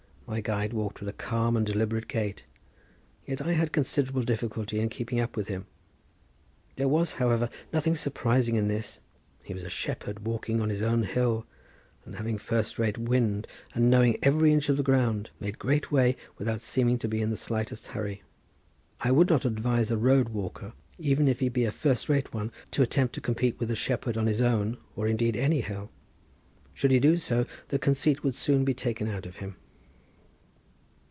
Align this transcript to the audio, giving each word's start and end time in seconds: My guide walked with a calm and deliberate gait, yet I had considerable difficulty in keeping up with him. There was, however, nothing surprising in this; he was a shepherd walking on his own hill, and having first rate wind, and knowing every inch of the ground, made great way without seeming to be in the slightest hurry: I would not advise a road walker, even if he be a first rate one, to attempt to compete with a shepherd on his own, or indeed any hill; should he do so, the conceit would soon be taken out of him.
My 0.27 0.39
guide 0.39 0.71
walked 0.71 1.01
with 1.01 1.09
a 1.09 1.13
calm 1.13 1.57
and 1.57 1.65
deliberate 1.65 2.07
gait, 2.07 2.45
yet 3.25 3.41
I 3.41 3.51
had 3.51 3.73
considerable 3.73 4.21
difficulty 4.23 4.79
in 4.79 4.87
keeping 4.87 5.19
up 5.19 5.35
with 5.35 5.49
him. 5.49 5.65
There 6.77 6.87
was, 6.87 7.15
however, 7.15 7.49
nothing 7.73 7.95
surprising 7.95 8.55
in 8.55 8.69
this; 8.69 9.01
he 9.43 9.53
was 9.53 9.65
a 9.65 9.69
shepherd 9.69 10.23
walking 10.25 10.61
on 10.61 10.69
his 10.69 10.81
own 10.81 11.03
hill, 11.03 11.45
and 12.05 12.15
having 12.15 12.37
first 12.37 12.79
rate 12.79 12.97
wind, 12.97 13.45
and 13.75 13.89
knowing 13.89 14.17
every 14.23 14.53
inch 14.53 14.69
of 14.69 14.77
the 14.77 14.83
ground, 14.83 15.31
made 15.41 15.59
great 15.59 15.91
way 15.91 16.15
without 16.37 16.61
seeming 16.61 16.97
to 16.99 17.09
be 17.09 17.19
in 17.21 17.29
the 17.29 17.35
slightest 17.35 17.87
hurry: 17.87 18.23
I 19.01 19.11
would 19.11 19.27
not 19.27 19.43
advise 19.43 19.91
a 19.91 19.97
road 19.97 20.29
walker, 20.29 20.71
even 20.97 21.27
if 21.27 21.41
he 21.41 21.49
be 21.49 21.65
a 21.65 21.73
first 21.73 22.07
rate 22.07 22.33
one, 22.33 22.53
to 22.71 22.81
attempt 22.81 23.13
to 23.15 23.19
compete 23.21 23.59
with 23.59 23.69
a 23.69 23.75
shepherd 23.75 24.15
on 24.17 24.27
his 24.27 24.41
own, 24.41 24.77
or 24.95 25.09
indeed 25.09 25.35
any 25.35 25.59
hill; 25.59 25.91
should 26.73 26.91
he 26.91 27.01
do 27.01 27.17
so, 27.17 27.45
the 27.67 27.77
conceit 27.77 28.23
would 28.23 28.35
soon 28.35 28.63
be 28.63 28.73
taken 28.73 29.09
out 29.09 29.25
of 29.25 29.35
him. 29.37 29.57